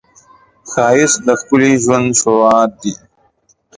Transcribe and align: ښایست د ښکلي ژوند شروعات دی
ښایست 0.71 1.19
د 1.27 1.29
ښکلي 1.39 1.71
ژوند 1.83 2.07
شروعات 2.19 2.71
دی 2.81 2.93